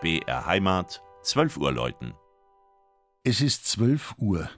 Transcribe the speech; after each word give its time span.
BR 0.00 0.46
Heimat, 0.46 1.02
12 1.24 1.58
Uhr 1.58 1.72
läuten. 1.72 2.14
Es 3.22 3.42
ist 3.42 3.66
12 3.66 4.14
Uhr. 4.16 4.48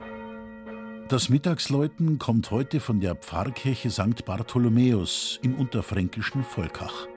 Das 1.09 1.30
Mittagsläuten 1.30 2.21
kommt 2.21 2.53
heute 2.53 2.79
von 2.79 3.00
der 3.00 3.16
Pfarrkirche 3.16 3.91
St. 3.91 4.25
Bartholomäus 4.25 5.41
im 5.43 5.57
unterfränkischen 5.57 6.45
Volkach. 6.45 7.09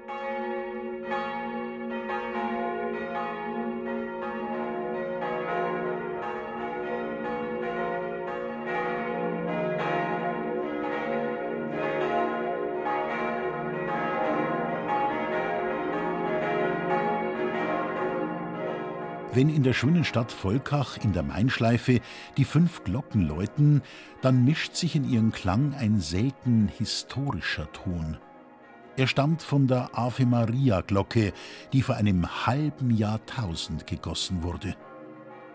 Wenn 19.36 19.50
in 19.50 19.64
der 19.64 19.74
schönen 19.74 20.06
Stadt 20.06 20.32
Volkach 20.32 20.96
in 21.04 21.12
der 21.12 21.22
Mainschleife 21.22 22.00
die 22.38 22.46
fünf 22.46 22.86
Glocken 22.86 23.28
läuten, 23.28 23.82
dann 24.22 24.46
mischt 24.46 24.76
sich 24.76 24.96
in 24.96 25.04
ihren 25.04 25.34
Klang 25.34 25.74
ein 25.74 26.00
selten 26.00 26.70
historischer 26.70 27.70
Ton. 27.74 28.16
Er 28.96 29.08
stammt 29.08 29.42
von 29.42 29.68
der 29.68 29.90
Ave 29.92 30.26
Maria 30.26 30.80
Glocke, 30.80 31.34
die 31.74 31.82
vor 31.82 31.96
einem 31.96 32.46
halben 32.48 32.92
Jahrtausend 32.92 33.88
gegossen 33.88 34.42
wurde. 34.42 34.74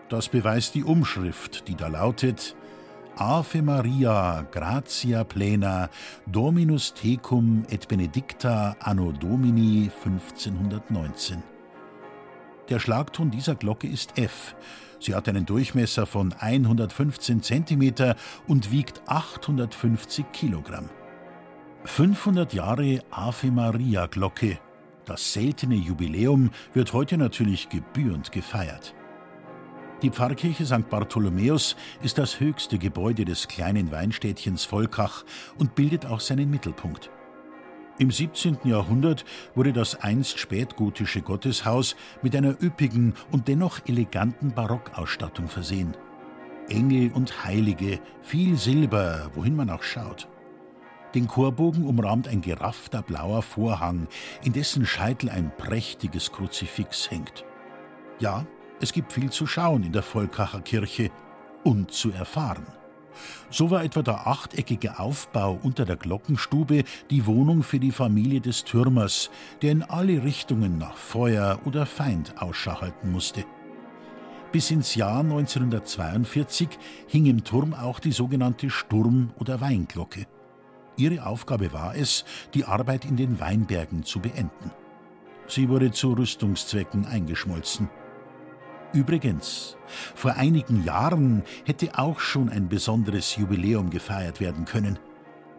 Das 0.09 0.29
beweist 0.29 0.75
die 0.75 0.83
Umschrift, 0.83 1.67
die 1.67 1.75
da 1.75 1.87
lautet 1.87 2.55
Ave 3.15 3.63
Maria 3.63 4.45
gratia 4.51 5.23
plena 5.23 5.89
Dominus 6.27 6.93
tecum 6.93 7.65
et 7.67 7.87
benedicta 7.87 8.75
anno 8.79 9.11
Domini 9.11 9.89
1519. 10.05 11.50
Der 12.71 12.79
Schlagton 12.79 13.31
dieser 13.31 13.55
Glocke 13.55 13.85
ist 13.85 14.17
F. 14.17 14.55
Sie 14.97 15.13
hat 15.13 15.27
einen 15.27 15.45
Durchmesser 15.45 16.05
von 16.05 16.31
115 16.31 17.43
cm 17.43 18.15
und 18.47 18.71
wiegt 18.71 19.01
850 19.07 20.31
Kilogramm. 20.31 20.89
500 21.83 22.53
Jahre 22.53 23.01
Ave 23.11 23.51
Maria 23.51 24.05
Glocke. 24.05 24.57
Das 25.03 25.33
seltene 25.33 25.75
Jubiläum 25.75 26.51
wird 26.73 26.93
heute 26.93 27.17
natürlich 27.17 27.67
gebührend 27.67 28.31
gefeiert. 28.31 28.95
Die 30.01 30.09
Pfarrkirche 30.09 30.65
St. 30.65 30.89
Bartholomäus 30.89 31.75
ist 32.01 32.19
das 32.19 32.39
höchste 32.39 32.77
Gebäude 32.77 33.25
des 33.25 33.49
kleinen 33.49 33.91
Weinstädtchens 33.91 34.63
Volkach 34.63 35.25
und 35.57 35.75
bildet 35.75 36.05
auch 36.05 36.21
seinen 36.21 36.49
Mittelpunkt. 36.49 37.09
Im 37.97 38.09
17. 38.09 38.59
Jahrhundert 38.63 39.25
wurde 39.53 39.73
das 39.73 40.01
einst 40.01 40.39
spätgotische 40.39 41.21
Gotteshaus 41.21 41.95
mit 42.21 42.35
einer 42.35 42.61
üppigen 42.61 43.13
und 43.31 43.47
dennoch 43.47 43.79
eleganten 43.85 44.53
Barockausstattung 44.53 45.47
versehen. 45.47 45.95
Engel 46.69 47.11
und 47.11 47.43
Heilige, 47.43 47.99
viel 48.21 48.57
Silber, 48.57 49.29
wohin 49.35 49.55
man 49.55 49.69
auch 49.69 49.83
schaut. 49.83 50.27
Den 51.13 51.27
Chorbogen 51.27 51.85
umrahmt 51.85 52.27
ein 52.27 52.41
geraffter 52.41 53.01
blauer 53.01 53.41
Vorhang, 53.41 54.07
in 54.43 54.53
dessen 54.53 54.85
Scheitel 54.85 55.29
ein 55.29 55.51
prächtiges 55.57 56.31
Kruzifix 56.31 57.11
hängt. 57.11 57.43
Ja, 58.19 58.45
es 58.79 58.93
gibt 58.93 59.11
viel 59.11 59.29
zu 59.29 59.45
schauen 59.45 59.83
in 59.83 59.91
der 59.91 60.03
Volkacher 60.03 60.61
Kirche 60.61 61.11
und 61.63 61.91
zu 61.91 62.11
erfahren. 62.11 62.65
So 63.49 63.71
war 63.71 63.83
etwa 63.83 64.01
der 64.01 64.27
achteckige 64.27 64.99
Aufbau 64.99 65.59
unter 65.61 65.85
der 65.85 65.95
Glockenstube 65.95 66.83
die 67.09 67.25
Wohnung 67.25 67.63
für 67.63 67.79
die 67.79 67.91
Familie 67.91 68.41
des 68.41 68.63
Türmers, 68.63 69.29
der 69.61 69.71
in 69.71 69.83
alle 69.83 70.23
Richtungen 70.23 70.77
nach 70.77 70.95
Feuer 70.95 71.59
oder 71.65 71.85
Feind 71.85 72.41
Ausschau 72.41 72.81
halten 72.81 73.11
musste. 73.11 73.45
Bis 74.51 74.69
ins 74.69 74.95
Jahr 74.95 75.21
1942 75.21 76.67
hing 77.07 77.25
im 77.25 77.43
Turm 77.43 77.73
auch 77.73 77.99
die 77.99 78.11
sogenannte 78.11 78.69
Sturm- 78.69 79.31
oder 79.39 79.61
Weinglocke. 79.61 80.27
Ihre 80.97 81.25
Aufgabe 81.25 81.71
war 81.71 81.95
es, 81.95 82.25
die 82.53 82.65
Arbeit 82.65 83.05
in 83.05 83.15
den 83.15 83.39
Weinbergen 83.39 84.03
zu 84.03 84.19
beenden. 84.19 84.71
Sie 85.47 85.69
wurde 85.69 85.91
zu 85.91 86.13
Rüstungszwecken 86.13 87.05
eingeschmolzen. 87.05 87.89
Übrigens, 88.93 89.77
vor 90.15 90.33
einigen 90.33 90.83
Jahren 90.83 91.43
hätte 91.65 91.97
auch 91.97 92.19
schon 92.19 92.49
ein 92.49 92.67
besonderes 92.67 93.37
Jubiläum 93.37 93.89
gefeiert 93.89 94.41
werden 94.41 94.65
können. 94.65 94.99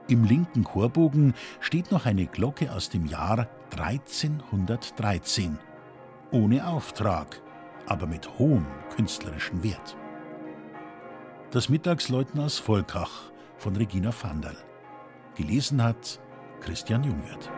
Im 0.08 0.24
linken 0.24 0.64
Chorbogen 0.64 1.32
steht 1.60 1.90
noch 1.90 2.04
eine 2.04 2.26
Glocke 2.26 2.72
aus 2.72 2.90
dem 2.90 3.06
Jahr 3.06 3.48
1313. 3.70 5.58
Ohne 6.30 6.66
Auftrag, 6.66 7.40
aber 7.86 8.06
mit 8.06 8.38
hohem 8.38 8.66
künstlerischen 8.94 9.62
Wert. 9.62 9.96
Das 11.50 11.68
Mittagsläuten 11.68 12.40
aus 12.40 12.58
Volkach 12.58 13.32
von 13.56 13.76
Regina 13.76 14.10
Vandal. 14.12 14.56
Gelesen 15.36 15.82
hat 15.82 16.20
Christian 16.60 17.04
Jungwirth. 17.04 17.50